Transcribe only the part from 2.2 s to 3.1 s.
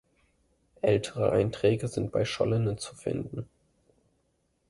Schollene zu